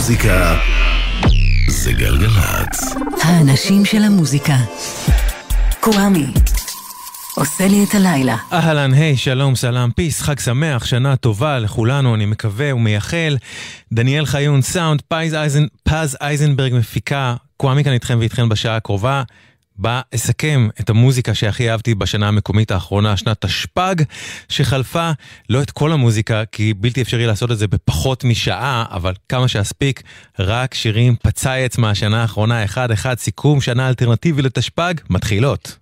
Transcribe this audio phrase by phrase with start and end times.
[0.00, 0.56] המוזיקה
[1.68, 2.94] זה גלגלצ.
[3.22, 4.56] האנשים של המוזיקה.
[5.80, 6.26] קוואמי.
[7.36, 8.36] עושה לי את הלילה.
[8.52, 13.36] אהלן, היי, שלום, סלאם, פיס, חג שמח, שנה טובה לכולנו, אני מקווה ומייחל.
[13.92, 19.22] דניאל חיון סאונד, פז, אייזן, פז אייזנברג מפיקה, קוואמי כאן איתכם ואיתכן בשעה הקרובה.
[19.80, 23.94] בה אסכם את המוזיקה שהכי אהבתי בשנה המקומית האחרונה, שנת תשפ"ג,
[24.48, 25.10] שחלפה
[25.50, 30.02] לא את כל המוזיקה, כי בלתי אפשרי לעשות את זה בפחות משעה, אבל כמה שאספיק,
[30.38, 35.78] רק שירים פצייץ מהשנה האחרונה, אחד-אחד, סיכום שנה אלטרנטיבי לתשפ"ג, מתחילות.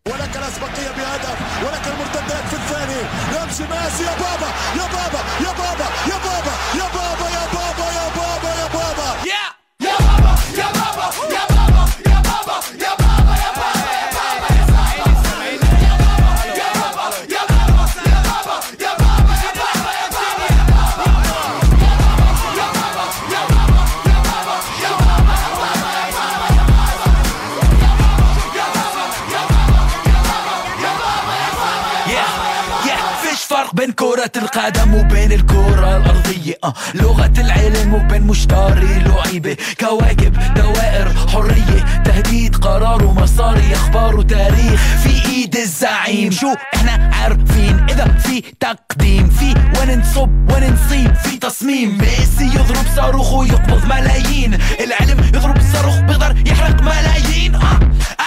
[33.78, 36.54] بين كرة القدم وبين الكرة الأرضية.
[36.64, 39.56] أه لغة العلم وبين مشتري لعيبة.
[39.80, 44.80] كواكب دوائر حرية تهديد قرار ومصاري أخبار وتاريخ.
[45.02, 46.30] في إيد الزعيم.
[46.30, 51.98] شو إحنا عارفين؟ إذا في تقديم في وين نصب وين نصيب؟ في تصميم.
[51.98, 54.58] ميسي يضرب صاروخ ويقبض ملايين.
[54.80, 57.54] العلم يضرب صاروخ بيقدر يحرق ملايين.
[57.54, 57.78] أه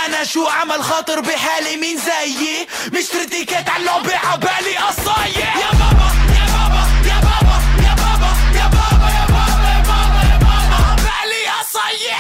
[0.05, 2.67] أنا شو عمل خاطر بحالي؟ مين زيي؟
[2.99, 5.41] مش تيكت على اللعبة عبالي قصاية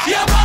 [0.07, 0.40] Yeah,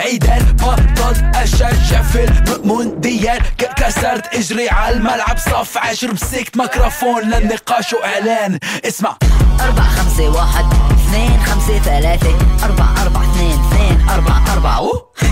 [0.00, 3.42] عيدان بطلت أشجع في المونديال
[3.76, 8.58] كسرت إجري على الملعب صف عشر مسكت ميكروفون للنقاش وإعلان.
[8.84, 9.16] اسمع.
[9.60, 12.34] أربعة خمسة واحد اثنين خمسة ثلاثة.
[12.64, 14.90] أربعة أربعة اثنين اثنين أربعة أربعة.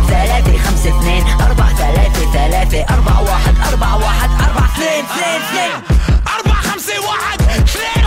[0.09, 2.95] ثلاثة خمسة اثنين أربعة ثلاثة ثلاثة.
[2.95, 5.99] أربعة واحد أربعة واحد أربعة اثنين اثنين اثنين.
[6.37, 7.98] أربعة خمسة واحد اثنين.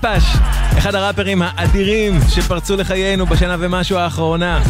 [0.00, 0.24] פאפש,
[0.78, 4.62] אחד הראפרים האדירים שפרצו לחיינו בשנה ומשהו האחרונה.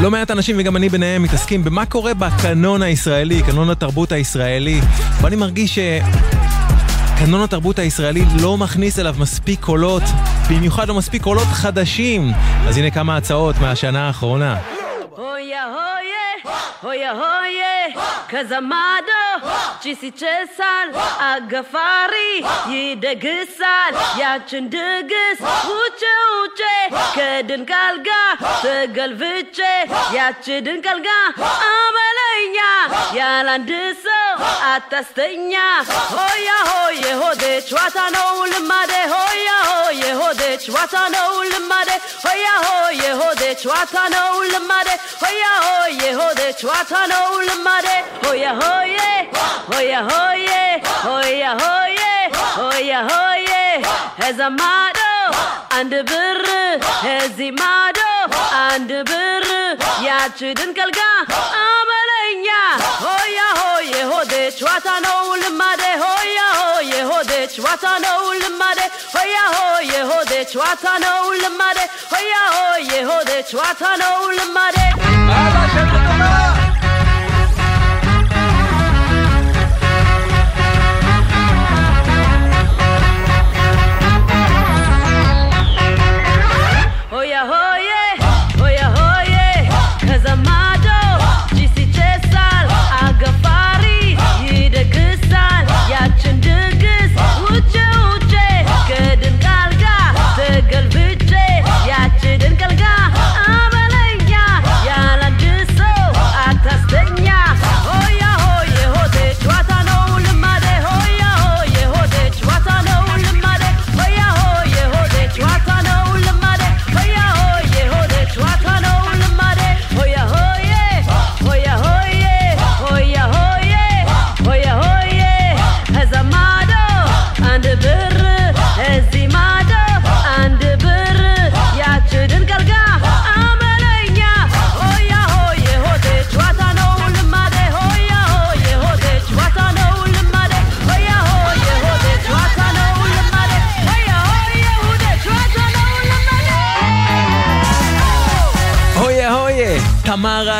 [0.00, 4.80] לא מעט אנשים, וגם אני ביניהם, מתעסקים במה קורה בקנון הישראלי, קנון התרבות הישראלי.
[5.20, 5.78] ואני מרגיש
[7.18, 10.02] שקנון התרבות הישראלי לא מכניס אליו מספיק קולות,
[10.50, 12.32] במיוחד לא מספיק קולות חדשים.
[12.68, 14.56] אז הנה כמה הצעות מהשנה האחרונה.
[15.18, 16.52] אויה אויה,
[16.84, 19.21] אויה הויה, כזמדה
[19.94, 20.88] ሲችሳል
[21.26, 22.14] አገፋሪ
[22.74, 26.02] ይደግሳል ያችን ድግስ ውጭ
[26.34, 26.60] ውጭ
[27.16, 28.10] ከድንቃልጋ
[28.64, 29.58] ተገልፍቼ
[30.16, 31.10] ያች ድንቃልጋ
[31.68, 31.96] አበ
[32.41, 32.57] አመለኛ
[33.17, 33.71] ያላንድ
[34.03, 34.37] ሰው
[34.69, 35.53] አታስተኛ።
[36.13, 41.89] ሆያ ሆዬ ሆዴ ጨዋታ ነው ልማዴ፣ ሆያ ሆዬ ሆዴ ጨዋታ ነው ልማዴ፣
[42.25, 44.89] ሆያ ሆዬ ሆዴ ጨዋታ ነው ልማዴ፣
[45.23, 47.87] ሆያ ሆዬ ሆዴ ጨዋታ ነው ልማዴ፣
[48.25, 48.97] ሆያ ሆዬ
[49.71, 50.47] ሆያ ሆዬ
[51.05, 51.99] ሆያ ሆዬ
[52.59, 53.49] ሆያ ሆዬ
[54.29, 54.99] እዛ ማዶ
[55.77, 56.41] አንድ ብር
[57.15, 57.99] እዚህ ማዶ
[58.63, 59.45] አንድ ብር
[60.07, 60.77] ያች ድንቅ
[67.54, 68.82] chwatano ulemade
[69.12, 74.80] hoya hoye hode chwatano ulemade hoya hoye hode chwatano ulemade
[75.36, 76.56] Ala shekutama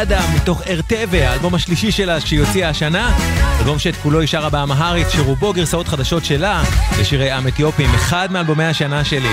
[0.02, 3.16] אדם, מתוך ארטבה, האלבום השלישי שלה שהיא הוציאה השנה.
[3.58, 6.62] אלבום שאת כולו היא שרה באמהרית, שרובו גרסאות חדשות שלה
[7.00, 9.32] לשירי עם אתיופים, אחד מאלבומי השנה שלי.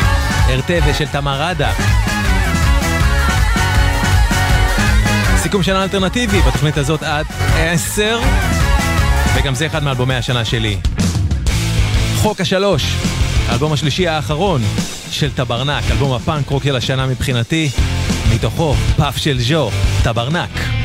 [0.50, 1.74] ארטבה של תמר אדם.
[5.38, 7.26] סיכום שנה אלטרנטיבי, בתוכנית הזאת עד
[7.58, 8.20] עשר,
[9.36, 10.78] וגם זה אחד מאלבומי השנה שלי.
[12.16, 12.84] חוק השלוש,
[13.48, 14.62] האלבום השלישי האחרון
[15.12, 17.70] של טברנק, אלבום הפאנק רוק של השנה מבחינתי,
[18.36, 19.70] מתוכו פאף של ז'ו,
[20.04, 20.79] טברנק.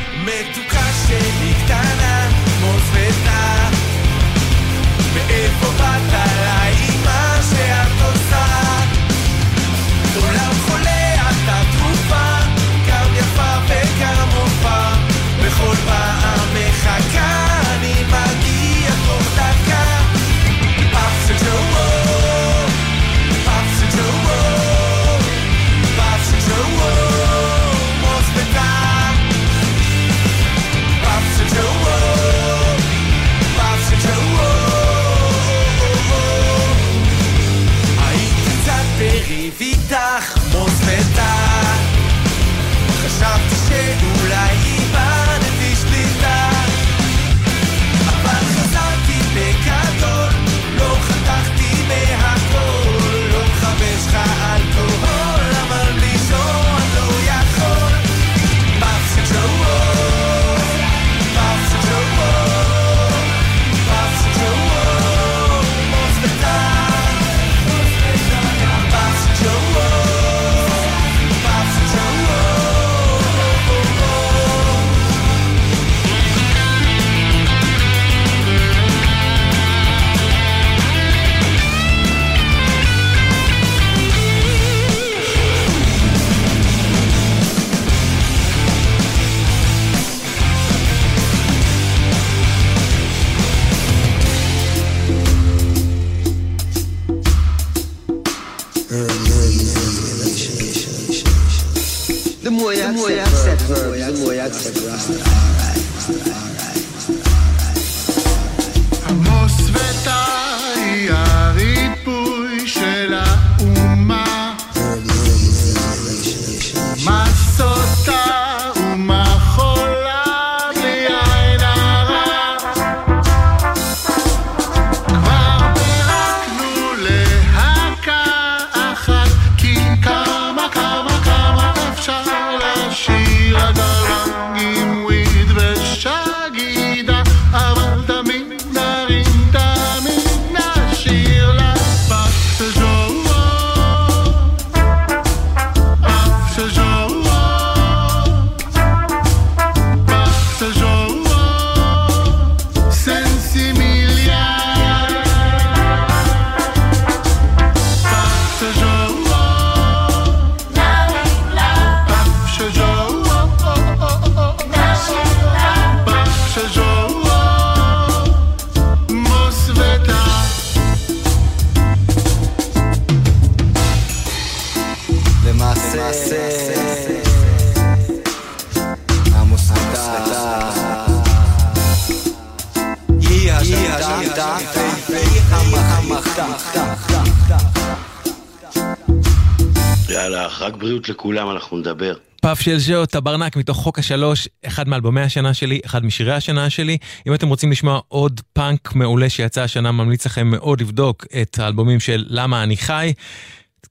[190.65, 192.13] רק בריאות לכולם, אנחנו נדבר.
[192.41, 196.97] פאף של ז'ו, טברנק מתוך חוק השלוש, אחד מאלבומי השנה שלי, אחד משירי השנה שלי.
[197.27, 201.99] אם אתם רוצים לשמוע עוד פאנק מעולה שיצא השנה, ממליץ לכם מאוד לבדוק את האלבומים
[201.99, 203.13] של למה אני חי,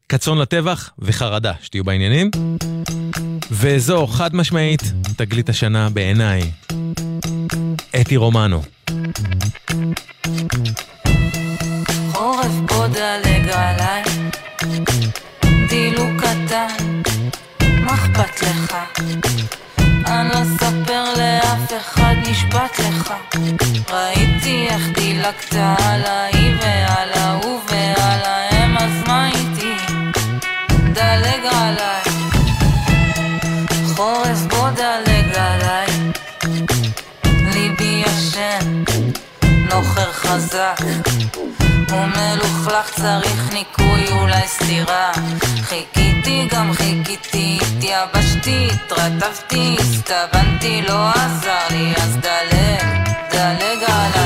[0.07, 2.31] קצון לטבח וחרדה, שתהיו בעניינים.
[3.51, 4.83] וזו חד משמעית
[5.17, 6.51] תגלית השנה בעיניי.
[8.01, 8.63] אתי רומנו.
[12.13, 14.03] חורף בוא דלג עליי,
[15.69, 17.03] דילוג קטן,
[17.81, 18.77] מה אכפת לך?
[20.07, 23.15] אני לא אספר לאף אחד, נשבעת לך.
[23.91, 29.75] ראיתי איך דילגת עליי ועל ההוא ועל ההם, אז מה איתי?
[30.93, 32.03] דלג עליי.
[33.97, 35.87] חורף בוא דלג עליי,
[37.55, 38.83] ליבי ישן,
[39.71, 40.77] נוחר חזק.
[41.93, 45.13] ומלוכלך צריך ניקוי אולי סתירה
[45.63, 54.24] חיכיתי גם חיכיתי התייבשתי התרטבתי הסתבנתי לא עזר לי אז דלג דלג עליי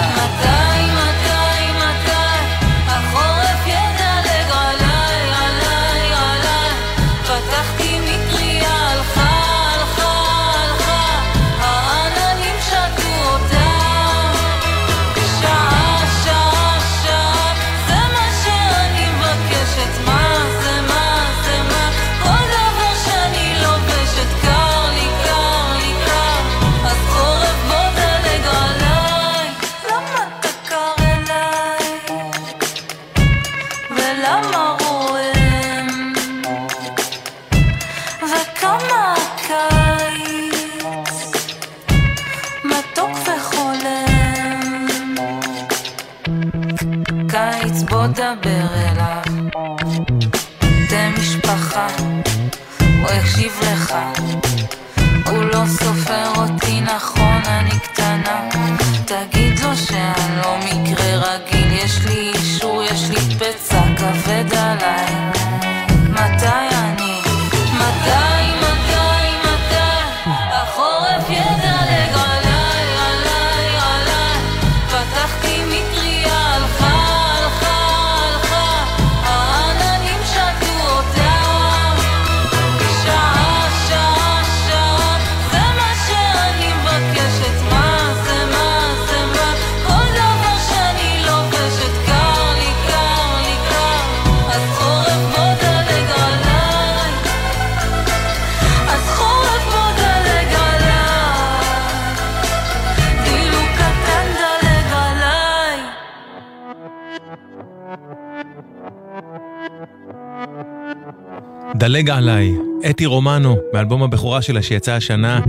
[111.98, 112.54] דלג עליי,
[112.90, 115.40] אתי רומנו, מאלבום הבכורה שלה שיצא השנה,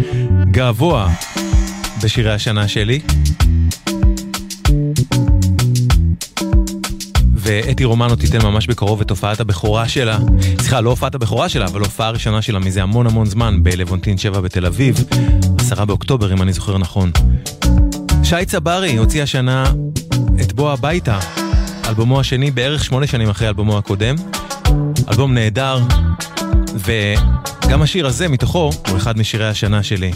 [0.52, 1.10] געבוע
[2.04, 3.00] בשירי השנה שלי.
[7.36, 10.18] ואתי רומנו תיתן ממש בקרוב את הופעת הבכורה שלה,
[10.60, 14.42] סליחה, לא הופעת הבכורה שלה, אבל הופעה ראשונה שלה מזה המון המון זמן בלוונטין 7
[14.42, 15.04] בתל אביב,
[15.60, 17.12] עשרה באוקטובר אם אני זוכר נכון.
[18.24, 19.64] שי צברי הוציא השנה
[20.42, 21.20] את בוא הביתה,
[21.88, 24.16] אלבומו השני בערך שמונה שנים אחרי אלבומו הקודם.
[25.10, 25.80] אלבום נהדר,
[26.76, 30.12] וגם השיר הזה מתוכו הוא אחד משירי השנה שלי.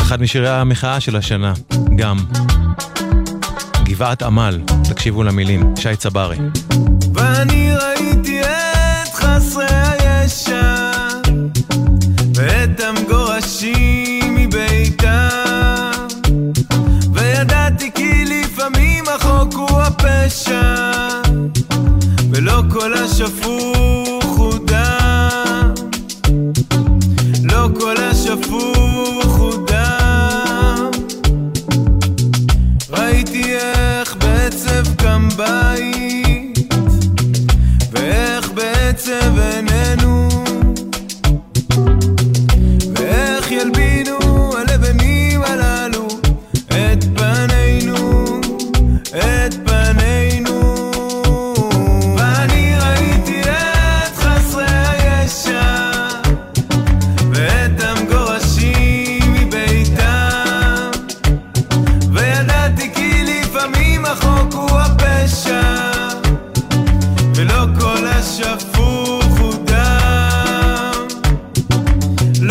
[0.00, 1.52] אחד משירי המחאה של השנה,
[1.96, 2.18] גם.
[3.82, 6.36] גבעת עמל, תקשיבו למילים, שי צברי.
[7.14, 8.07] ואני ראיתי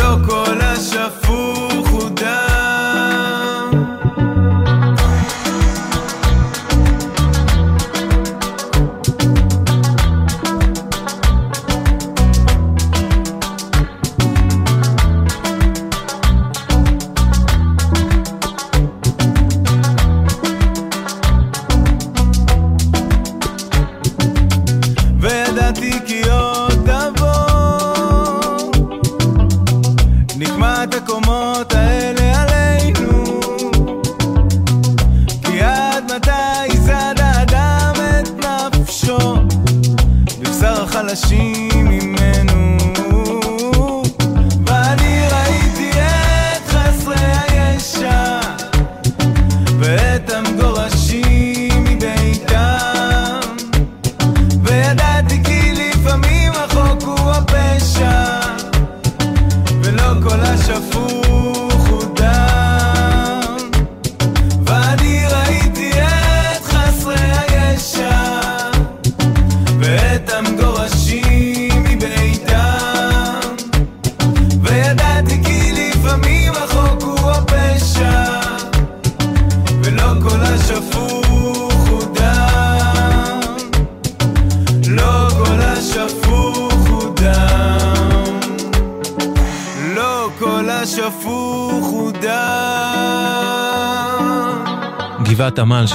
[0.07, 0.46] לא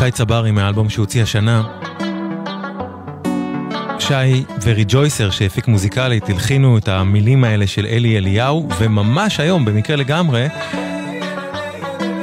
[0.04, 1.62] שי צברי מהאלבום שהוציא השנה.
[3.98, 10.46] שי וריג'ויסר שהפיק מוזיקלית הלחינו את המילים האלה של אלי אליהו, וממש היום, במקרה לגמרי,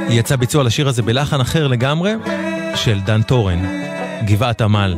[0.10, 2.14] יצא ביצוע לשיר הזה בלחן אחר לגמרי,
[2.76, 3.66] של דן טורן,
[4.26, 4.96] גבעת עמל.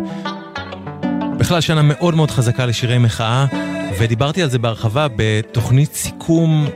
[1.38, 3.46] בכלל שנה מאוד מאוד חזקה לשירי מחאה,
[4.00, 6.68] ודיברתי על זה בהרחבה בתוכנית סיכום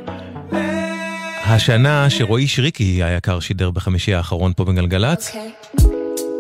[1.46, 5.36] השנה שרועי שריקי היקר שידר בחמישי האחרון פה בגלגלצ.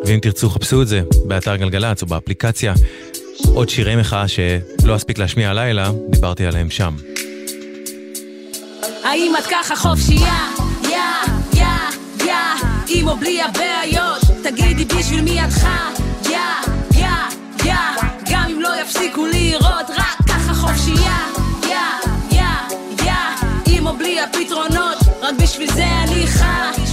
[0.05, 2.73] ואם תרצו חפשו את זה באתר גלגלצ או באפליקציה.
[3.53, 6.95] עוד שירי מחאה שלא אספיק להשמיע הלילה, דיברתי עליהם שם.
[9.03, 10.47] האם את ככה חופשייה?
[10.83, 10.97] יא,
[11.53, 11.65] יא,
[12.25, 12.33] יא,
[12.87, 14.21] עם או בלי הבעיות?
[14.43, 15.89] תגידי בשביל מי את חיה?
[16.23, 16.37] יא,
[16.99, 17.07] יא,
[17.65, 17.75] יא,
[18.31, 21.17] גם אם לא יפסיקו לירות, רק ככה חופשייה?
[21.63, 21.77] יא,
[22.31, 22.43] יא,
[23.05, 23.13] יא,
[23.67, 26.84] עם או בלי הפתרונות, רק בשביל זה אני חיה?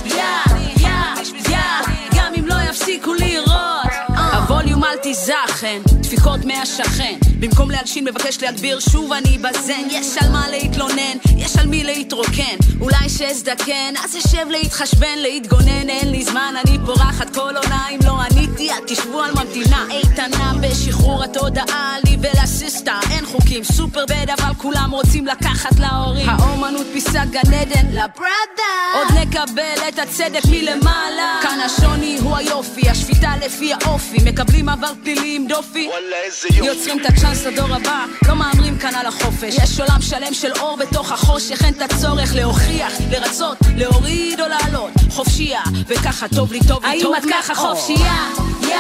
[2.93, 3.93] אם יפסיקו לירות.
[4.33, 5.81] הווליום אל תיזכן,
[6.13, 7.19] דפיקות מהשכן.
[7.41, 9.89] במקום להלשין מבקש להגביר שוב אני בזן.
[9.91, 12.57] יש על מה להתלונן, יש על מי להתרוקן.
[12.81, 18.21] אולי שאזדקן, אז אשב להתחשבן, להתגונן, אין לי זמן, אני פורחת כל עונה אם לא
[18.21, 19.87] עניתי, אל תשבו על ממתינה.
[19.91, 22.99] איתנה בשחרור התודעה, לי ולסיסטה.
[23.11, 26.29] אין חוקים, סופר בד, אבל כולם רוצים לקחת להורים.
[26.29, 28.73] האומנות פיסת גן עדן לברדה.
[28.95, 31.39] עוד נקבל את הצדק מלמעלה.
[31.43, 34.17] כאן השוני הוא היופי, השפיטה לפי האופי.
[34.25, 35.89] מקבלים עבר פלילי עם דופי.
[36.03, 36.67] וואלה איזה יופי.
[36.67, 39.55] יוצרים את הצ'אנס לדור הבא, לא מהמרים כאן על החופש.
[39.63, 44.91] יש עולם שלם של אור בתוך החושך, אין את הצורך להוכיח, לרצות, להוריד או לעלות.
[45.11, 48.29] חופשייה, וככה טוב לי, טוב לי, טוב האם את ככה חופשייה?
[48.63, 48.77] יא,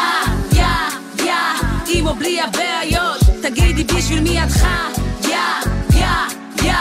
[0.52, 0.64] יא,
[1.24, 1.34] יא,
[1.88, 4.88] עם או בלי הבעיות, תגידי בשביל מי את חיה?
[5.22, 5.36] יא,
[6.00, 6.06] יא,
[6.62, 6.74] יא,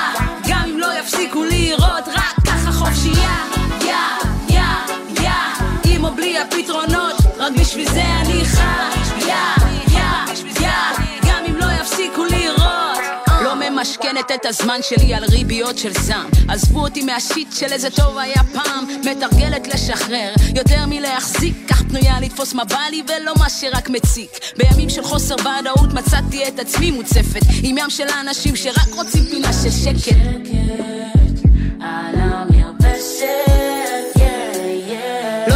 [0.47, 3.45] גם אם לא יפסיקו לירות, רק ככה חופשייה.
[3.81, 4.30] יא,
[14.11, 16.29] ממשכנת את הזמן שלי על ריביות של זעם.
[16.47, 18.85] עזבו אותי מהשיט של איזה טוב היה פעם.
[18.99, 21.55] מתרגלת לשחרר יותר מלהחזיק.
[21.67, 24.31] כך פנויה לתפוס מה בא לי ולא מה שרק מציק.
[24.57, 27.41] בימים של חוסר ודאות מצאתי את עצמי מוצפת.
[27.63, 30.15] עם ים של האנשים שרק רוצים פינה של שקט
[31.79, 33.70] על המרפסת,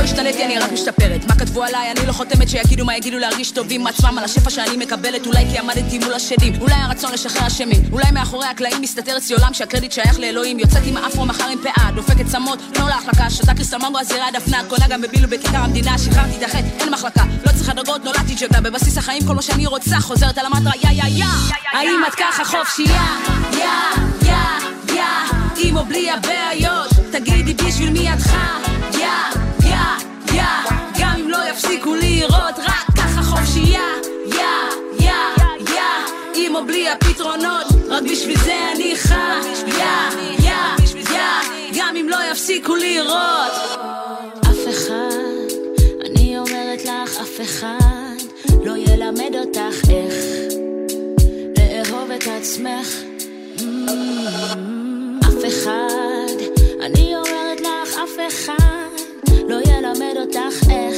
[0.06, 1.26] השתניתי, אני רק משתפרת.
[1.28, 1.92] מה כתבו עליי?
[1.92, 5.26] אני לא חותמת שיגידו מה יגידו להרגיש טוב עם עצמם על השפע שאני מקבלת.
[5.26, 7.82] אולי כי עמדתי מול השדים, אולי הרצון לשחרר אשמים.
[7.92, 10.60] אולי מאחורי הקלעים מסתתר אצלי עולם שהקרדיט שייך לאלוהים.
[10.60, 13.30] יוצאת עם האפרו מחר עם פאה, דופקת צמות, תנו להחלקה.
[13.30, 15.98] שותה קריסטל ממבו הזירה דפנה, קונה גם בבילו בכיכר המדינה.
[15.98, 17.24] שחררתי את החטא, אין מחלקה.
[17.46, 18.62] לא צריכה דרגות, נולדתי ג'וטה.
[18.62, 21.26] בבסיס החיים כל מה שאני רוצה, חוזרת על המטרה, יא יא יא.
[21.74, 23.06] האם את ככה חופשייה?
[23.52, 23.68] יא,
[24.22, 25.04] יא, יא,
[25.58, 29.45] עם או בלי הבעיות, תגידי בשביל מי את חיה?
[30.36, 33.90] יא, יא, יא, גם אם לא יפסיקו לירות, רק ככה חופשייה.
[34.26, 34.38] יא,
[35.00, 35.12] יא,
[35.74, 35.82] יא,
[36.36, 39.40] עם או בלי הפתרונות, רק בשביל זה אני חיה.
[39.68, 39.86] יא,
[40.40, 40.56] יא,
[41.12, 43.54] יא, גם אם לא יפסיקו לירות.
[44.42, 45.56] אף אחד,
[46.06, 48.16] אני אומרת לך, אף אחד
[48.64, 50.16] לא ילמד אותך איך
[51.58, 52.88] לאהוב את עצמך.
[53.58, 53.62] Mm,
[55.28, 56.36] אף אחד,
[56.82, 58.76] אני אומרת לך, אף אחד
[59.50, 60.96] לא ילמד אותך איך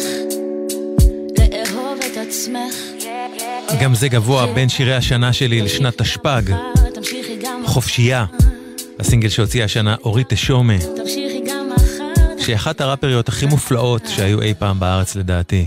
[1.40, 2.76] לאהוב את עצמך.
[3.82, 6.54] גם זה גבוה בין שירי השנה שלי לשנת תשפ"ג.
[7.66, 8.26] חופשייה,
[9.00, 10.74] הסינגל שהוציאה השנה אורית תשומה.
[12.40, 15.66] שהיא אחת הראפריות הכי מופלאות שהיו אי פעם בארץ לדעתי.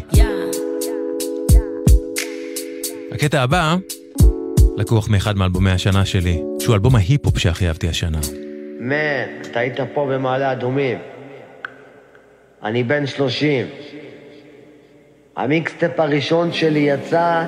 [3.12, 3.76] הקטע הבא
[4.76, 8.18] לקוח מאחד מאלבומי השנה שלי, שהוא אלבום ההיפ-הופ שהכי אהבתי השנה.
[8.80, 10.98] מן, אתה היית פה במעלה אדומים.
[12.64, 13.66] אני בן שלושים.
[15.36, 17.44] המיקסטפ הראשון שלי יצא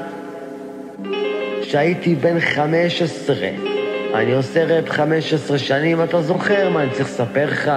[1.63, 3.51] כשהייתי בן חמש עשרה.
[4.15, 7.73] אני עושה ראפ חמש עשרה שנים, אתה זוכר מה אני צריך לספר לך?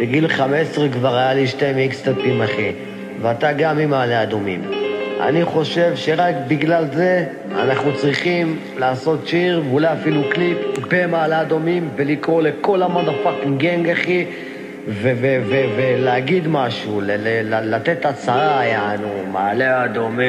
[0.00, 2.72] בגיל חמש עשרה כבר היה לי שתי מיקסטפים, אחי.
[3.20, 4.70] ואתה גם ממעלה אדומים.
[5.20, 10.58] אני חושב שרק בגלל זה אנחנו צריכים לעשות שיר ואולי אפילו קליפ
[10.90, 14.26] במעלה אדומים ולקרוא לכל ה motherfucking gang, אחי,
[14.88, 17.00] ולהגיד משהו,
[17.62, 20.28] לתת הצהרה, יענו, מעלה אדומים.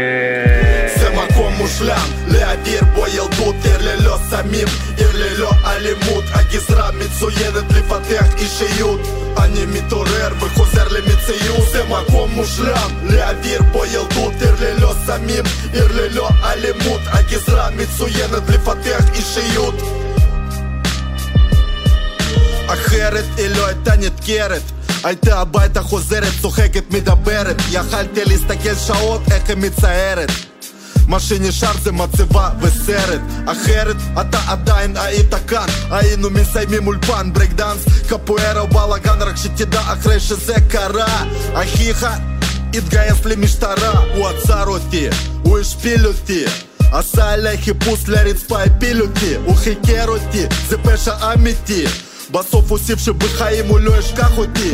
[0.95, 6.23] זה מקום מושלם להעביר בו ילדות עיר ללא סמים, עיר ללא אלימות.
[6.33, 8.99] הגזרה מצוינת לפתח אישיות.
[9.43, 11.67] אני מתעורר וחוזר למציאות.
[11.71, 17.01] זה מקום מושלם להעביר בו ילדות עיר ללא סמים, עיר ללא אלימות.
[17.07, 20.00] הגזרה מצוינת לפתח אישיות
[22.73, 24.61] אחרת היא לא הייתה נדקרת.
[25.03, 27.61] הייתה הביתה חוזרת, צוחקת, מדברת.
[27.71, 30.31] יכלתי להסתכל שעות איך היא מציירת
[31.07, 33.21] מה שנשאר זה מצבה וסרט.
[33.45, 35.65] אחרת אתה עדיין היית כאן.
[35.91, 41.25] היינו מסיימים אולפן ברייק דאנס קפוארה ובלאגן רק שתדע אחרי שזה קרה.
[41.53, 42.07] אחיך
[42.73, 45.07] התגייס למשטרה הוא עצר אותי
[45.43, 46.45] הוא השפיל אותי.
[46.91, 51.85] עשה עליי חיפוש לרצפה הפיל אותי הוא חיקר אותי זה פשע אמיתי
[52.31, 54.71] בסוף הוסיף שבחיים הוא לא ישכח אותי.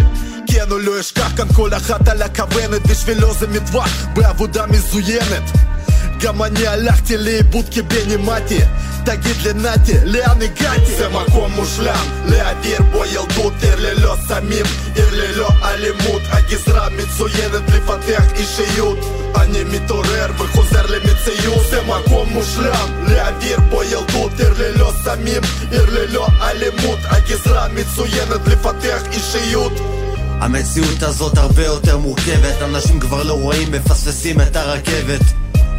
[0.47, 5.51] כן, הוא לא אשכח כאן כל אחת על הכוונת בשבילו זה מטווח בעבודה מזוינת.
[6.21, 8.59] גם אני הלכתי לאיבוד כבן אימתי
[9.05, 10.95] תגיד לי נתי, לאן הגעתי?
[10.97, 14.65] זה מקום מושלם לאוויר בו ילדות עיר ללא סמים,
[14.95, 15.07] עיר
[19.41, 26.27] אני מתעורר וחוזר למציאות זה מקום מושלם לאוויר בו ילדות עיר ללא סמים, עיר ללא
[26.41, 29.71] אלימות הגזרה מצוינת לפתח אישיות
[30.39, 35.21] המציאות הזאת הרבה יותר מורכבת אנשים כבר לא רואים, מפספסים את הרכבת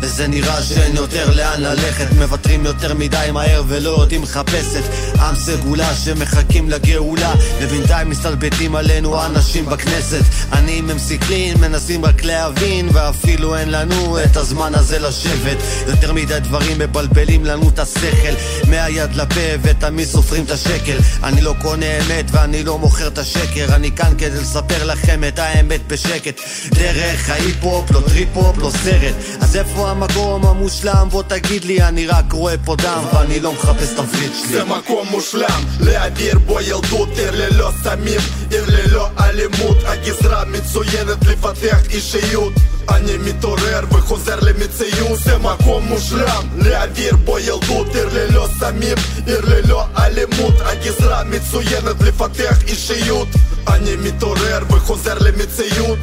[0.01, 2.07] וזה נראה שאין יותר לאן ללכת.
[2.13, 4.85] מוותרים יותר מדי מהר ולא יודעים לחפש את
[5.21, 10.23] עם סגולה שמחכים לגאולה ובינתיים מסתלבטים עלינו אנשים בכנסת.
[10.53, 15.57] עניים הם סיכלין, מנסים רק להבין ואפילו אין לנו את הזמן הזה לשבת.
[15.87, 18.35] יותר מדי דברים מבלבלים לנו את השכל.
[18.69, 20.99] מהיד לפה ותמיד סופרים את השקל.
[21.25, 23.67] אני לא קונה אמת ואני לא מוכר את השקר.
[23.75, 26.41] אני כאן כדי לספר לכם את האמת בשקט.
[26.71, 29.15] דרך ההיפ-הופ, לא טריפ-הופ, לא סרט.
[29.41, 31.09] אז איפה המקום המושלם?
[31.11, 34.53] בוא תגיד לי, אני רק רואה פה דם ואני לא מחפש תפריט שלי.
[34.53, 38.21] זה מקום מושלם, להעביר בו ילדות, עיר ללא סמים,
[38.51, 42.53] עיר ללא אלימות, הגזרה מצוינת לפתח אישיות.
[42.89, 48.97] אני מתעורר וחוזר למציאות זה מקום מושלם להעביר בו ילדות עיר ללא סמים
[49.27, 53.29] עיר ללא אלימות הגזרה מצוינת לפתח אישיות
[53.69, 55.99] אני מתעורר וחוזר למציאות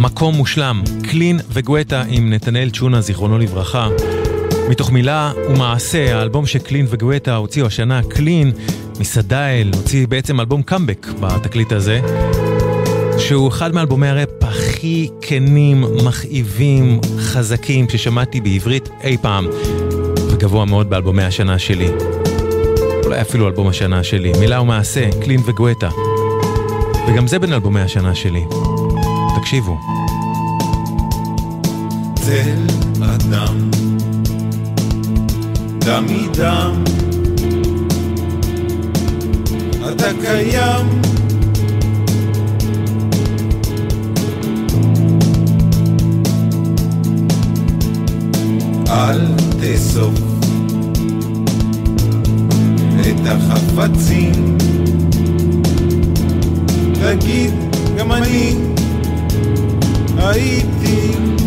[0.00, 3.88] מקום מושלם, קלין וגואטה עם נתנאל צ'ונה, זיכרונו לברכה.
[4.68, 8.52] מתוך מילה ומעשה, האלבום שקלין וגואטה הוציאו השנה, קלין
[9.00, 12.00] מסדאל, הוציא בעצם אלבום קאמבק בתקליט הזה,
[13.18, 19.46] שהוא אחד מאלבומי הראפ הכי כנים, מכאיבים, חזקים ששמעתי בעברית אי פעם,
[20.30, 21.88] וגבוה מאוד באלבומי השנה שלי.
[23.04, 25.88] אולי אפילו אלבום השנה שלי, מילה ומעשה, קלין וגואטה.
[27.08, 28.42] וגם זה בין אלבומי השנה שלי.
[29.40, 29.78] תקשיבו.
[32.14, 32.66] צל
[33.02, 33.70] אדם,
[35.78, 36.84] דם מדם,
[39.92, 40.86] אתה קיים.
[48.88, 49.20] אל
[49.60, 50.20] תאסוף
[53.00, 54.56] את החפצים,
[56.92, 57.54] תגיד
[57.98, 58.69] גם אני
[60.20, 61.39] Haiti.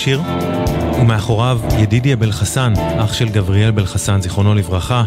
[0.00, 0.22] השיר,
[1.00, 5.04] ומאחוריו ידידיה בלחסן, אח של גבריאל בלחסן, זיכרונו לברכה.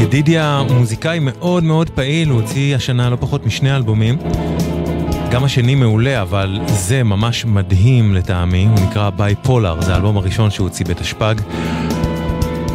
[0.00, 4.18] ידידיה הוא מוזיקאי מאוד מאוד פעיל, הוא הוציא השנה לא פחות משני אלבומים.
[5.30, 10.50] גם השני מעולה, אבל זה ממש מדהים לטעמי, הוא נקרא ביי פולר, זה האלבום הראשון
[10.50, 11.34] שהוא הוציא בתשפ"ג.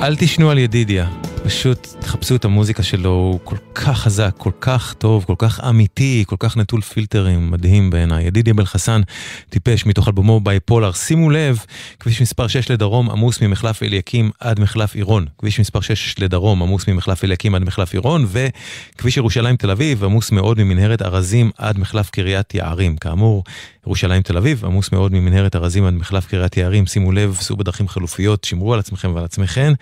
[0.02, 1.08] אל תשנו על ידידיה,
[1.48, 6.24] פשוט תחפשו את המוזיקה שלו, הוא כל כך חזק, כל כך טוב, כל כך אמיתי,
[6.28, 8.24] כל כך נטול פילטרים, מדהים בעיניי.
[8.24, 9.02] ידידיה בלחסן
[9.50, 10.92] טיפש מתוך אלבומו בייפולר.
[10.92, 11.66] שימו לב,
[12.00, 15.26] כביש מספר 6 לדרום עמוס ממחלף אליקים עד מחלף עירון.
[15.38, 20.32] כביש מספר 6 לדרום עמוס ממחלף אליקים עד מחלף עירון, וכביש ירושלים תל אביב עמוס
[20.32, 22.98] מאוד ממנהרת ארזים עד מחלף קריית יערים.
[22.98, 23.44] כאמור,
[23.88, 26.86] ירושלים תל אביב עמוס מאוד ממנהרת ארזים עד מחלף קריית יערים.
[26.86, 29.74] שימו לב, סעו בדרכים חלופיות, שמרו על עצמכם ועל עצמכן,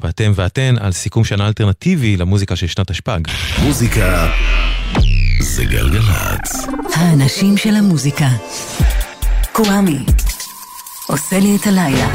[0.00, 3.20] ואתם ואתן על סיכום שנה אלטרנטיבי למוזיקה של שנת תשפ"ג.
[3.62, 4.30] מוזיקה
[5.40, 6.66] זה גלגלצ.
[6.94, 8.28] האנשים של המוזיקה.
[9.52, 9.98] קוואמי.
[11.06, 12.08] עושה לי את הלילה.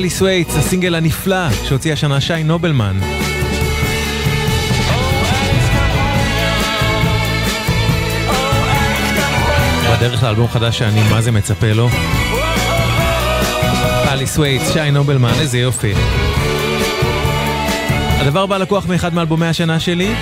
[0.00, 0.10] You.
[0.10, 3.00] Alice Waits, הסינגל הנפלא שהוציא השנה שי נובלמן.
[9.92, 11.88] בדרך לאלבום חדש שאני מה זה מצפה לו.
[14.12, 15.92] Alice Waits, שי נובלמן, איזה יופי.
[18.20, 20.14] הדבר הבא לקוח מאחד מאלבומי השנה שלי,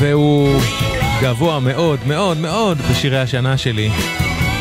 [0.00, 0.60] והוא
[1.22, 3.90] גבוה מאוד מאוד מאוד בשירי השנה שלי.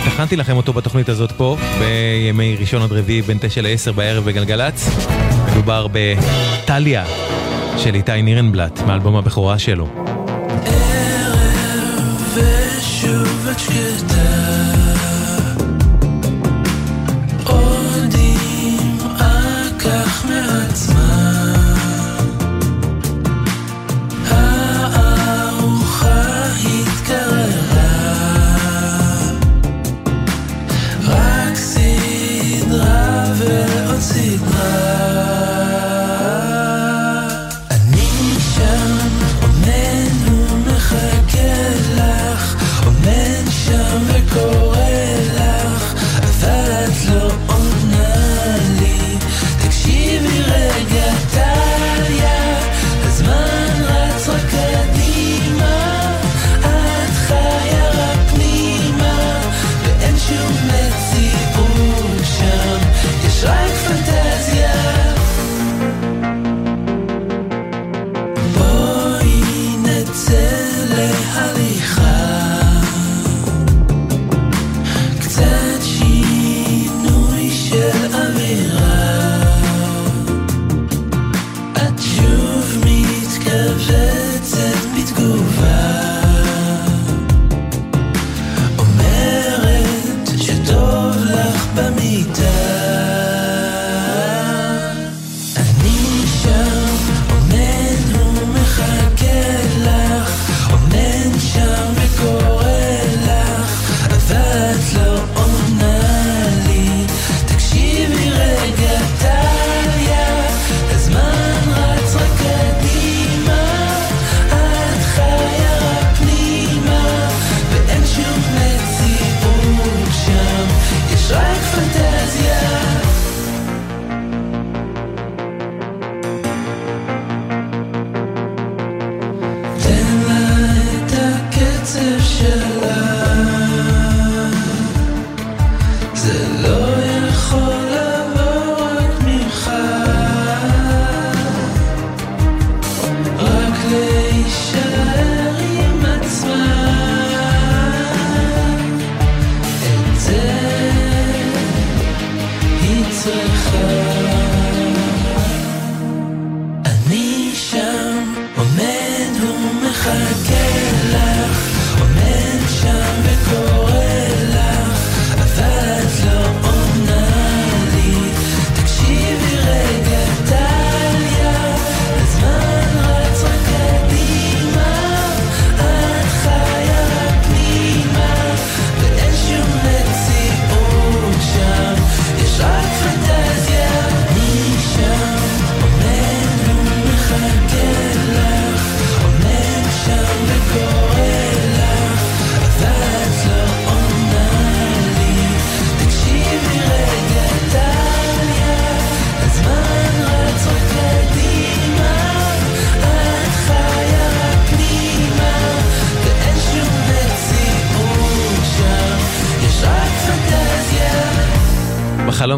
[0.08, 4.90] הכנתי לכם אותו בתוכנית הזאת פה, בימי ראשון עד רביעי בין 9 ל-10 בערב בגלגלצ.
[5.52, 7.06] מדובר בטליה
[7.78, 9.88] של איתי נירנבלט, מאלבום הבכורה שלו.
[12.36, 14.35] ושוב את שקטה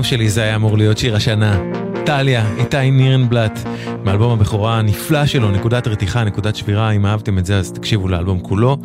[0.08, 1.60] שלי זה היה אמור להיות שיר השנה.
[2.05, 3.60] טליה, איתי נירנבלט,
[4.03, 8.39] מאלבום הבכורה הנפלא שלו, נקודת רתיחה, נקודת שבירה, אם אהבתם את זה אז תקשיבו לאלבום
[8.39, 8.78] כולו.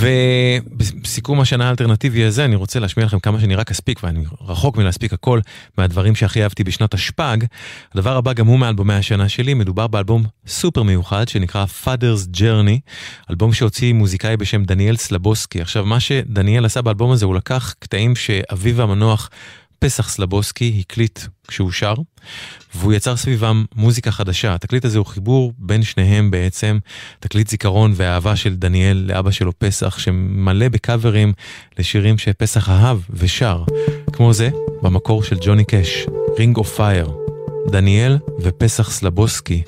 [0.00, 5.12] ובסיכום השנה האלטרנטיבי הזה אני רוצה להשמיע לכם כמה שאני רק אספיק, ואני רחוק מלהספיק
[5.12, 5.40] הכל
[5.78, 7.36] מהדברים שהכי אהבתי בשנות השפג.
[7.94, 12.78] הדבר הבא גם הוא מאלבומי השנה שלי, מדובר באלבום סופר מיוחד שנקרא Father's Journey,
[13.30, 15.60] אלבום שהוציא מוזיקאי בשם דניאל סלבוסקי.
[15.60, 19.30] עכשיו מה שדניאל עשה באלבום הזה הוא לקח קטעים שאביו המנוח
[19.82, 21.94] פסח סלבוסקי הקליט כשהוא שר,
[22.74, 24.54] והוא יצר סביבם מוזיקה חדשה.
[24.54, 26.78] התקליט הזה הוא חיבור בין שניהם בעצם,
[27.20, 31.32] תקליט זיכרון והאהבה של דניאל לאבא שלו פסח, שמלא בקאברים
[31.78, 33.64] לשירים שפסח אהב ושר,
[34.12, 34.50] כמו זה
[34.82, 36.06] במקור של ג'וני קאש,
[36.36, 37.10] Ring of Fire,
[37.70, 39.62] דניאל ופסח סלבוסקי,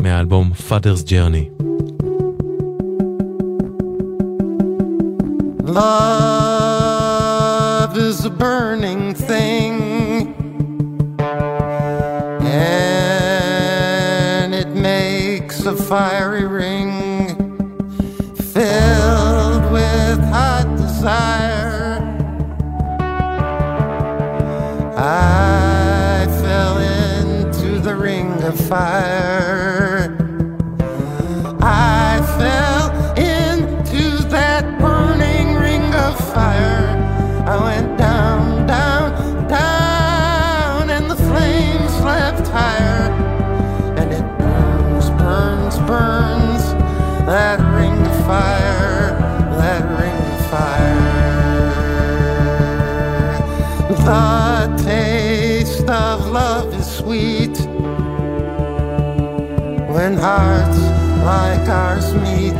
[0.00, 1.64] מהאלבום Father's Journey.
[5.66, 6.53] Love
[8.24, 10.32] a burning thing,
[12.40, 13.04] and
[14.54, 17.36] it makes a fiery ring
[18.36, 22.00] filled with hot desire.
[24.96, 29.73] I fell into the ring of fire.
[61.68, 62.54] Ours meet.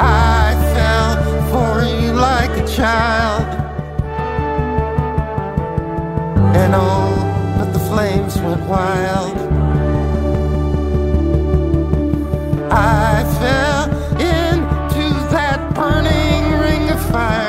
[0.00, 1.16] I fell
[1.50, 3.46] for you like a child.
[6.56, 9.36] And oh, but the flames went wild.
[12.70, 13.84] I fell
[14.14, 17.41] into that burning ring of fire.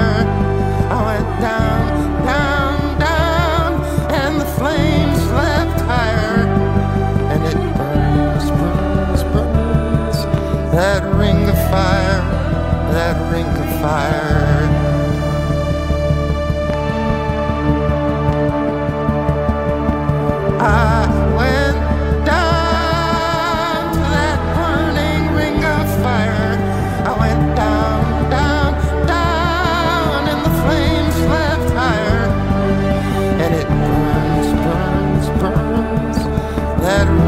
[36.84, 37.22] That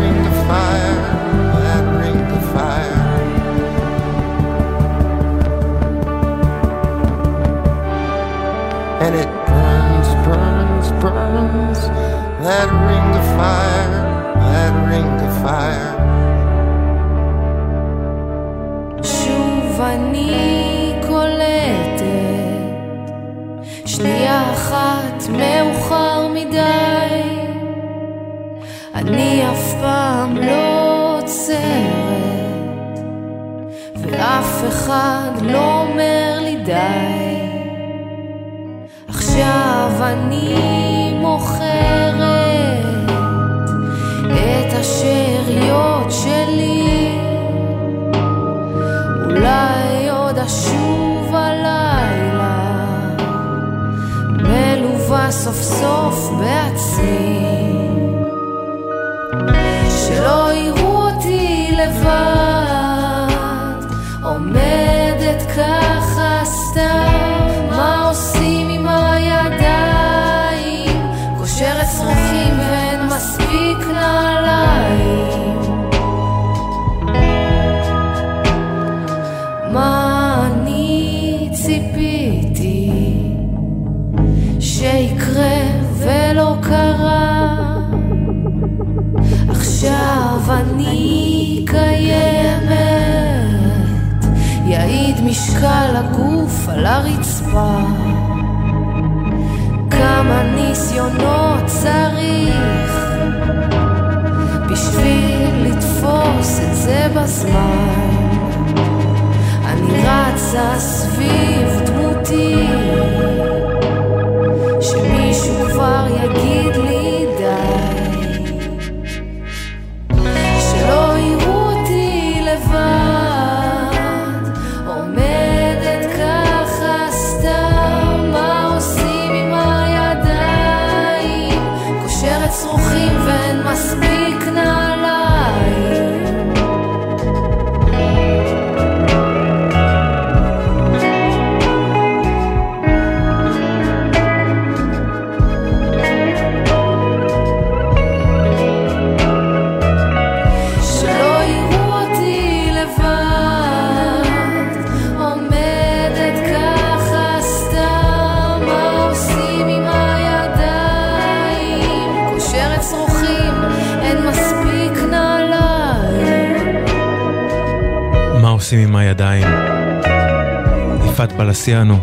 [171.65, 171.99] פלסיאנו,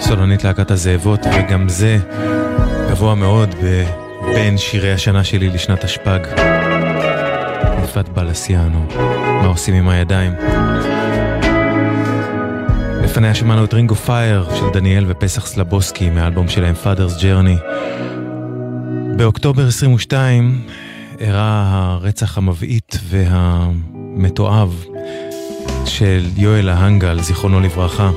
[0.00, 1.98] סולנית להקת הזאבות, וגם זה
[2.90, 3.54] גבוה מאוד
[4.34, 6.20] בין שירי השנה שלי לשנת תשפ"ג.
[7.84, 8.86] יפעת פלסיאנו,
[9.42, 10.32] מה עושים עם הידיים?
[13.02, 17.62] לפניה שמענו את רינגו פייר של דניאל ופסח סלבוסקי מהאלבום שלהם Father's Journey.
[19.16, 20.60] באוקטובר 22
[21.20, 24.84] אירע הרצח המבעית והמתועב
[25.86, 28.10] של יואל ההנגל, זיכרונו לברכה.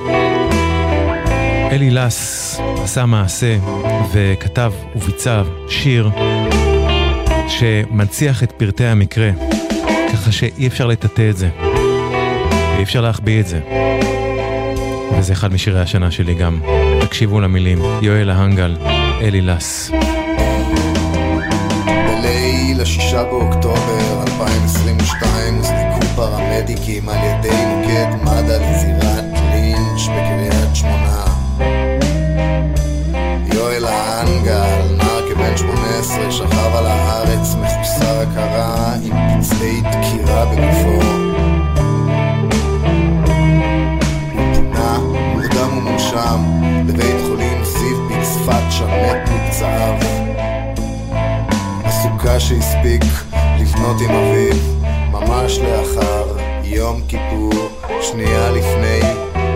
[1.72, 3.58] אלי לס עשה מעשה
[4.12, 6.10] וכתב וביצע שיר
[7.48, 9.32] שמנציח את פרטי המקרה,
[10.14, 11.50] ככה שאי אפשר לטאטא את זה,
[12.76, 13.60] ואי אפשר להחביא את זה.
[15.18, 16.60] וזה אחד משירי השנה שלי גם.
[17.02, 18.78] תקשיבו למילים, יואל ההנגל,
[19.22, 19.92] אלי לס.
[21.86, 31.35] בליל השישה באוקטובר 2022 הוזנקו פרמדיקים על ידי מוקד מד"א לזירת לינץ' בקריית שמונה.
[33.76, 41.06] יואל האנגל, נער כבן 18, שכב על הארץ מחוסר הכרה עם פצעי דקירה בגופו.
[44.34, 46.44] הוא פונה מורדם ומונשם
[46.88, 49.96] לבית חולים זיו בצפת שם מת מפצעיו.
[51.84, 53.04] הסוכה שהספיק
[53.60, 54.56] לבנות עם אביו,
[55.12, 57.70] ממש לאחר יום כיפור,
[58.02, 59.00] שנייה לפני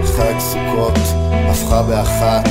[0.06, 1.00] חג סוכות,
[1.50, 2.50] הפכה באחת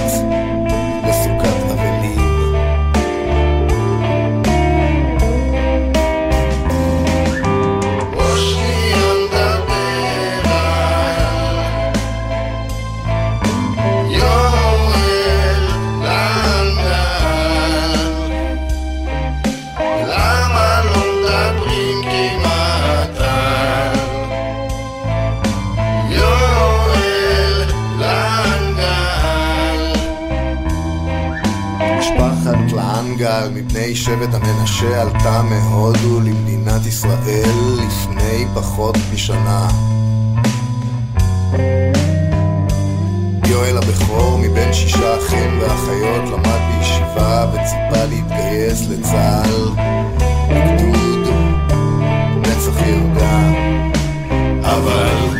[33.78, 39.68] מבני שבט המנשה עלתה מהודו למדינת ישראל לפני פחות משנה.
[43.48, 49.70] יואל הבכור מבין שישה אחים ואחיות למד בישיבה וציפה להתגייס לצה"ל
[50.48, 51.28] בגדוד
[52.36, 53.40] נצח יהודה
[54.62, 55.37] אבל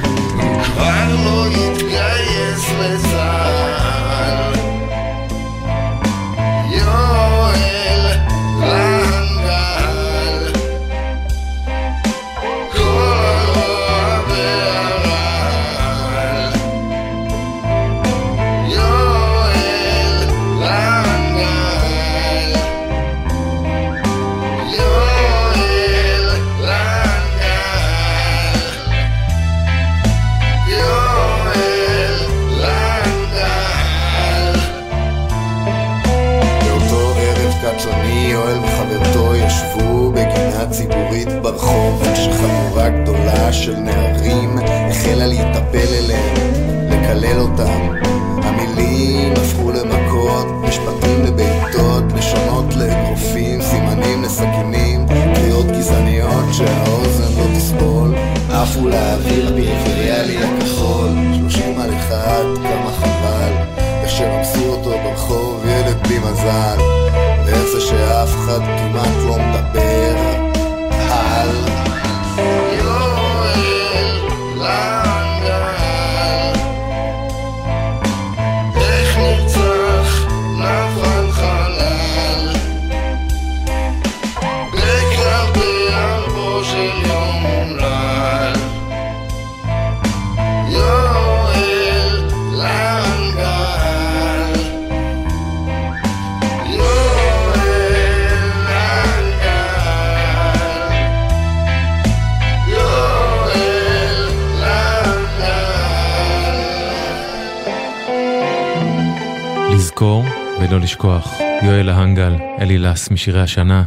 [109.79, 110.25] לזכור
[110.61, 111.35] ולא לשכוח.
[111.63, 113.83] יואל להנגל, אלי לס משירי השנה.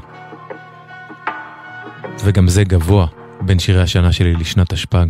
[2.23, 3.05] וגם זה גבוה
[3.41, 5.05] בין שירי השנה שלי לשנת תשפ"ג.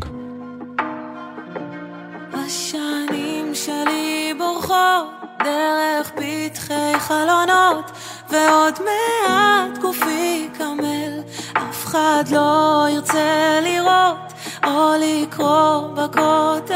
[2.33, 5.07] השנים שלי בורחות
[5.43, 7.91] דרך פתחי חלונות
[8.29, 11.19] ועוד מעט גופי קמל
[11.53, 14.33] אף אחד לא ירצה לראות
[14.67, 16.70] או לקרוא בכותרות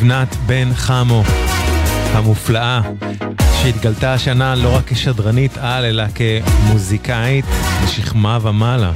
[0.00, 1.22] לבנת בן חמו,
[2.12, 2.80] המופלאה,
[3.62, 7.44] שהתגלתה השנה לא רק כשדרנית על, אלא כמוזיקאית
[7.84, 8.92] משכמה ומעלה.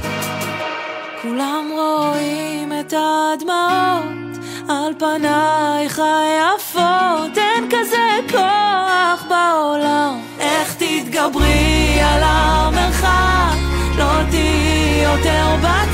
[1.21, 4.37] כולם רואים את הדמעות
[4.69, 10.19] על פנייך היפות, אין כזה כוח בעולם.
[10.39, 13.55] איך תתגברי על המרחק,
[13.97, 15.84] לא תהיי יותר בצד,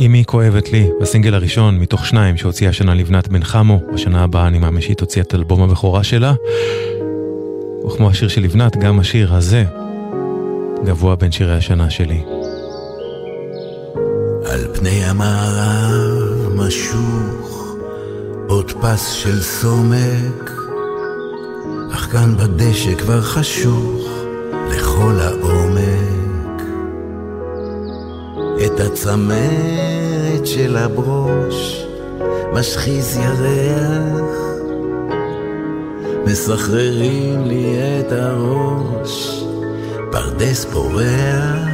[0.00, 4.58] אמי כואבת לי, בסינגל הראשון מתוך שניים שהוציאה השנה לבנת בן חמו, בשנה הבאה אני
[4.58, 6.34] מאמין שהיא תוציא את אלבום הבכורה שלה.
[7.86, 9.64] וכמו השיר של לבנת, גם השיר הזה
[10.84, 12.22] גבוה בין שירי השנה שלי.
[14.44, 17.76] על פני המערב משוך
[18.48, 20.50] עוד פס של סומק,
[21.94, 24.08] אך כאן בדשא כבר חשוך
[24.70, 25.85] לכל העומק.
[28.76, 31.86] את הצמרת של הברוש
[32.52, 34.36] משחיז ירח,
[36.26, 39.44] מסחררים לי את הראש,
[40.10, 41.66] פרדס פורח.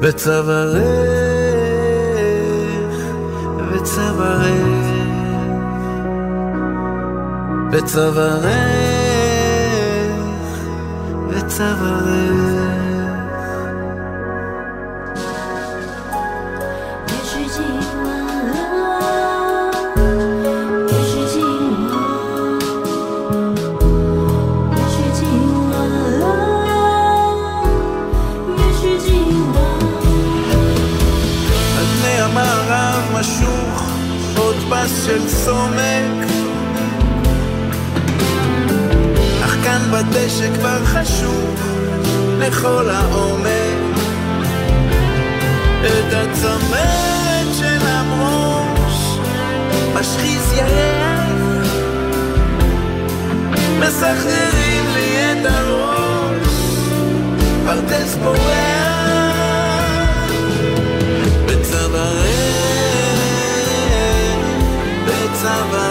[0.00, 0.80] וצווארך,
[3.72, 4.94] וצווארך,
[7.72, 8.44] וצווארך,
[11.30, 12.93] וצווארך.
[40.44, 41.60] שכבר חשוב
[42.38, 43.98] לכל העומק.
[45.86, 49.18] את הצמרת של המראש
[49.94, 51.68] משחיז ירח
[53.78, 56.54] מסחררים לי את הראש
[57.66, 58.44] פרדס בורח.
[61.46, 62.44] בצווארך
[65.06, 65.83] בצווארך.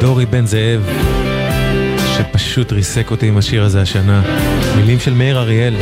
[0.00, 0.88] דורי בן זאב,
[2.16, 4.22] שפשוט ריסק אותי עם השיר הזה השנה.
[4.76, 5.76] מילים של מאיר אריאל,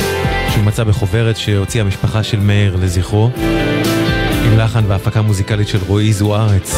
[0.51, 3.31] שהוא מצא בחוברת שהוציאה המשפחה של מאיר לזכרו.
[4.59, 6.75] לחן והפקה מוזיקלית של רועי זוארץ.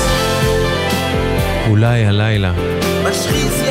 [1.68, 2.53] אולי הלילה.
[3.05, 3.62] משחיז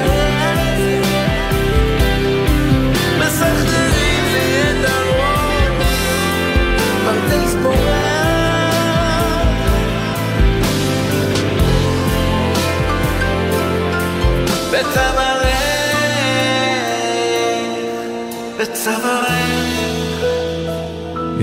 [18.60, 19.29] מסחררים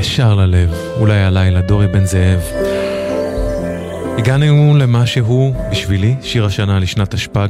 [0.06, 2.40] ישר ללב, אולי הלילה, דורי בן זאב.
[4.18, 7.48] הגענו למה שהוא, בשבילי, שיר השנה לשנת תשפ"ג.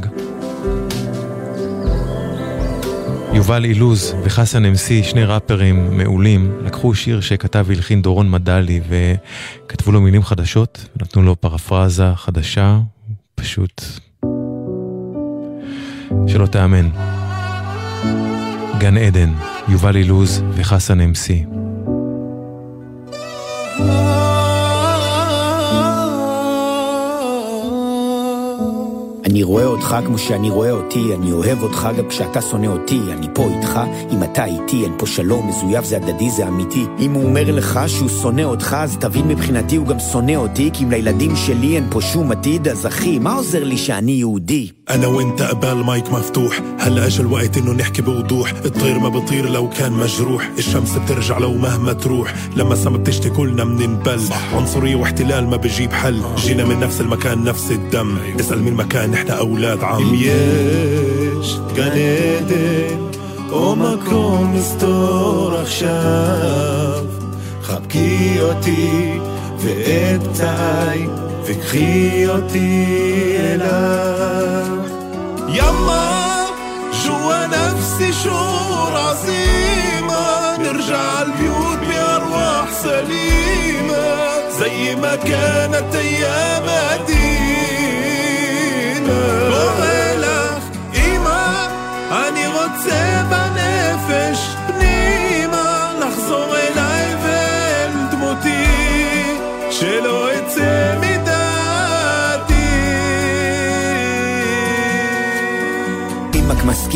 [3.33, 10.01] יובל אילוז וחסן אמסי, שני ראפרים מעולים, לקחו שיר שכתב והלחין דורון מדלי וכתבו לו
[10.01, 12.79] מילים חדשות, נתנו לו פרפרזה חדשה,
[13.35, 13.83] פשוט
[16.27, 16.89] שלא תאמן.
[18.79, 19.33] גן עדן,
[19.69, 21.56] יובל אילוז וחסן אמסי.
[29.37, 33.27] אני רואה אותך כמו שאני רואה אותי, אני אוהב אותך גם כשאתה שונא אותי, אני
[33.35, 33.81] פה איתך,
[34.11, 36.85] אם אתה איתי, אין פה שלום, מזויף זה הדדי, זה אמיתי.
[36.99, 40.85] אם הוא אומר לך שהוא שונא אותך, אז תבין מבחינתי הוא גם שונא אותי, כי
[40.85, 44.76] אם לילדים שלי אין פה שום עתיד, אז אחי, מה עוזר לי שאני יהודי?
[44.90, 49.70] انا وانت قبال مايك مفتوح هلا اجى الوقت انه نحكي بوضوح الطير ما بطير لو
[49.70, 54.22] كان مجروح الشمس بترجع لو مهما تروح لما السما بتشتي كلنا مننبل
[54.54, 59.34] عنصرية واحتلال ما بجيب حل جينا من نفس المكان نفس الدم اسأل مين مكان احنا
[59.34, 63.02] اولاد عم יש גן עדן
[63.52, 67.06] או מקום מסתור עכשיו
[67.62, 69.20] חבקי אותי
[69.60, 71.08] ואת פצעיי
[71.46, 72.86] וקחי אותי
[73.40, 74.75] אליו
[75.57, 76.47] يما
[77.05, 84.17] جوا نفسي شعور عظيمة نرجع البيوت بأرواح سليمة.
[84.61, 87.26] زي ما كانت أيام قديمة.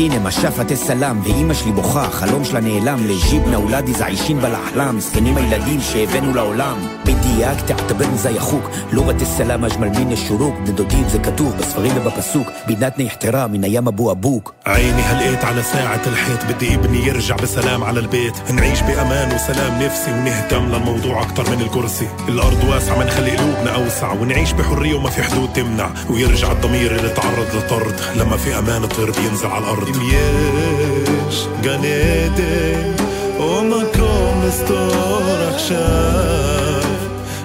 [0.00, 5.80] כמסכינה, משאפת סלאם, ואימא שלי בוכה, החלום שלה נעלם, לג'יבנה אולדי זעישין בלחלם, זקנים הילדים
[5.80, 6.76] שהבאנו לעולם.
[7.02, 12.46] בדיוק תעתבן זה יחוק, לא בת סלאם אג'מל מן שורוק, בדודים זה כתוב בספרים ובפסוק,
[12.66, 17.84] בידתני احترام من ايام ابو ابوك عيني هلقيت على ساعة الحيط بدي ابني يرجع بسلام
[17.84, 23.74] على البيت نعيش بأمان وسلام نفسي ونهتم للموضوع أكتر من الكرسي الأرض واسعة منخلي قلوبنا
[23.74, 28.84] أوسع ونعيش بحرية وما في حدود تمنع ويرجع الضمير اللي تعرض لطرد لما في أمان
[28.84, 32.92] الطير بينزل على الأرض יש גן עדן
[33.38, 35.22] או מקום מסתור
[35.54, 36.82] עכשיו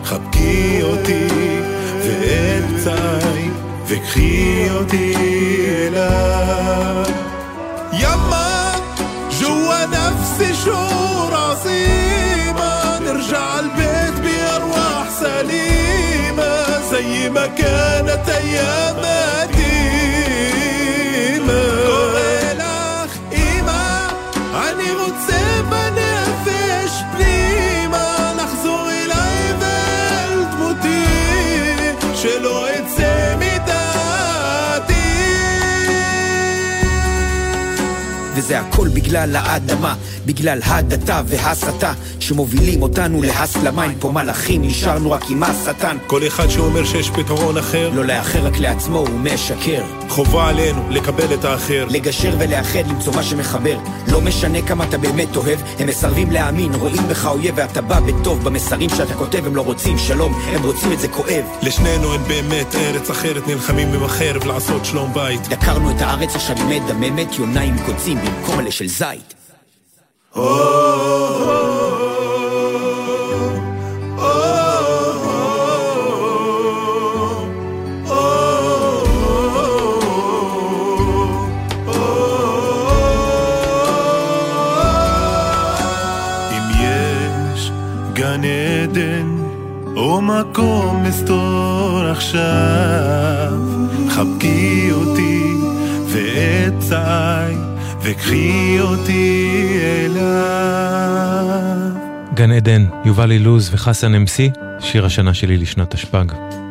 [0.04, 1.28] חבקי אותי
[2.04, 3.50] ואת פצעיי
[3.88, 5.16] וקחי אותי
[5.68, 7.06] אליו
[7.94, 8.72] يما
[9.42, 19.85] جوا نفسي شعور عظيمة نرجع البيت بأرواح سليمة زي ما كانت أيام قديمة
[38.47, 39.95] וזה הכל בגלל האדמה,
[40.27, 45.97] בגלל הדתה והסתה שמובילים אותנו להסלמה, אין פה מלאכים, נשארנו רק עם השטן.
[46.07, 49.85] כל אחד שאומר שיש פתרון אחר לא לאחר רק לעצמו, הוא משקר.
[50.09, 53.79] חובה עלינו לקבל את האחר לגשר ולאחד, למצוא מה שמחבר.
[54.12, 58.45] לא משנה כמה אתה באמת אוהב, הם מסרבים להאמין, רואים בך אויב ואתה בא בטוב.
[58.45, 61.45] במסרים שאתה כותב הם לא רוצים שלום, הם רוצים את זה כואב.
[61.62, 66.57] לשנינו אין באמת ארץ אחרת נלחמים עם החרב לעשות שלום בית דקרנו את הארץ עכשיו
[66.57, 69.36] היא מדממת, יונה עם קוצים במקום מלא של זית.
[70.37, 70.45] גן
[88.45, 89.26] עדן
[89.97, 93.53] או מקום מסתור עכשיו
[94.09, 95.55] חבקי אותי
[96.07, 97.57] ואת פצעיי
[98.03, 100.06] וקחי אותי אליו
[102.37, 106.66] גן עדן, יובל אילוז וחסן אמסי, שיר השנה שלי לשנת תשפ"ג.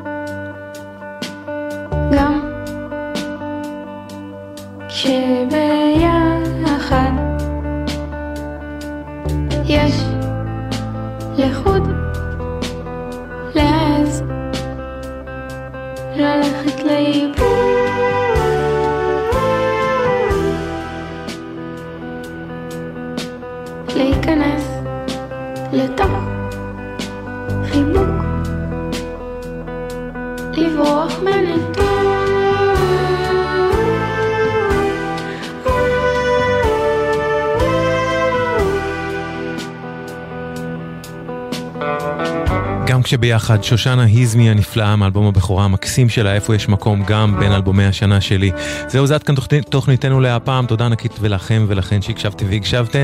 [43.05, 48.21] כשביחד, שושנה היזמי הנפלאה מאלבום הבכורה המקסים שלה, איפה יש מקום גם בין אלבומי השנה
[48.21, 48.51] שלי.
[48.87, 53.03] זהו, זה עד כאן תוכנית- תוכניתנו להפעם, תודה ענקית ולכם ולכן שהקשבתם והקשבתן.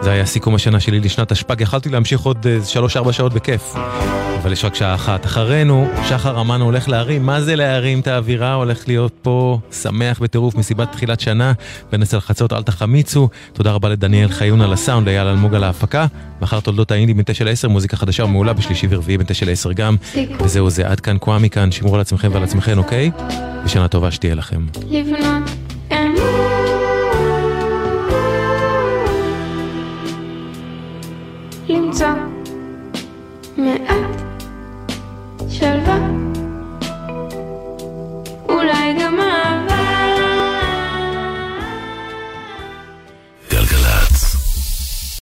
[0.00, 3.74] זה היה סיכום השנה שלי לשנת תשפ"ג, יכלתי להמשיך עוד 3-4 שעות בכיף.
[4.42, 5.26] אבל יש רק שעה אחת.
[5.26, 8.54] אחרינו, שחר אמנו הולך להרים, מה זה להרים את האווירה?
[8.54, 11.52] הולך להיות פה שמח בטירוף מסיבת תחילת שנה,
[11.92, 13.28] בין עשר לחצות אל תחמיצו.
[13.52, 16.06] תודה רבה לדניאל חיון על הסאונד, לאייל אלמוג על ההפקה.
[16.42, 19.96] מחר תולדות האינדי בין 9 ל-10, מוזיקה חדשה ומעולה בשלישי ורביעי בין 9 ל-10 גם.
[20.40, 23.10] וזהו זה, עד כאן קוואמי כאן, שמרו על עצמכם ועל עצמכם, אוקיי?
[23.64, 24.66] ושנה טובה שתהיה לכם.
[24.90, 25.50] לבנות
[25.92, 26.70] אמון.
[31.68, 32.06] למצוא
[33.56, 34.19] מעט
[35.60, 36.19] Shelva.